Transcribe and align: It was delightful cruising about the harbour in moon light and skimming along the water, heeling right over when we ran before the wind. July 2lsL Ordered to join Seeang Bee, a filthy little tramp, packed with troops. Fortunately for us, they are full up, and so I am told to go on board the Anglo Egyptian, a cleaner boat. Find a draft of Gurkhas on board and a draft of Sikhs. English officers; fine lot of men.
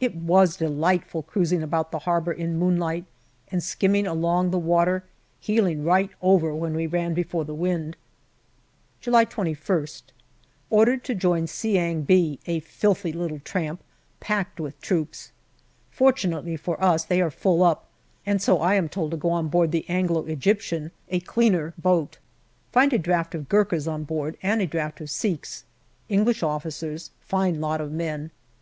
It 0.00 0.16
was 0.16 0.56
delightful 0.56 1.22
cruising 1.22 1.62
about 1.62 1.90
the 1.92 1.98
harbour 1.98 2.32
in 2.32 2.58
moon 2.58 2.78
light 2.78 3.04
and 3.48 3.62
skimming 3.62 4.06
along 4.06 4.50
the 4.50 4.58
water, 4.58 5.04
heeling 5.38 5.84
right 5.84 6.08
over 6.22 6.54
when 6.54 6.74
we 6.74 6.86
ran 6.86 7.12
before 7.12 7.44
the 7.44 7.52
wind. 7.52 7.94
July 9.02 9.26
2lsL 9.26 10.02
Ordered 10.70 11.04
to 11.04 11.14
join 11.14 11.46
Seeang 11.46 12.06
Bee, 12.06 12.40
a 12.46 12.60
filthy 12.60 13.12
little 13.12 13.38
tramp, 13.40 13.82
packed 14.18 14.58
with 14.58 14.80
troops. 14.80 15.32
Fortunately 15.90 16.56
for 16.56 16.82
us, 16.82 17.04
they 17.04 17.20
are 17.20 17.30
full 17.30 17.62
up, 17.62 17.86
and 18.24 18.40
so 18.40 18.62
I 18.62 18.76
am 18.76 18.88
told 18.88 19.10
to 19.10 19.18
go 19.18 19.28
on 19.28 19.48
board 19.48 19.72
the 19.72 19.84
Anglo 19.90 20.24
Egyptian, 20.24 20.90
a 21.10 21.20
cleaner 21.20 21.74
boat. 21.76 22.16
Find 22.72 22.94
a 22.94 22.98
draft 22.98 23.34
of 23.34 23.50
Gurkhas 23.50 23.86
on 23.86 24.04
board 24.04 24.38
and 24.42 24.62
a 24.62 24.66
draft 24.66 25.02
of 25.02 25.10
Sikhs. 25.10 25.64
English 26.08 26.42
officers; 26.42 27.10
fine 27.20 27.60
lot 27.60 27.82
of 27.82 27.92
men. 27.92 28.30